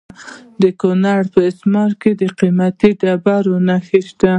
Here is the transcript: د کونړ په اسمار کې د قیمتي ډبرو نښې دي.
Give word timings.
د 0.61 0.63
کونړ 0.81 1.19
په 1.33 1.39
اسمار 1.49 1.91
کې 2.01 2.11
د 2.21 2.23
قیمتي 2.39 2.91
ډبرو 3.01 3.55
نښې 3.67 4.01
دي. 4.19 4.29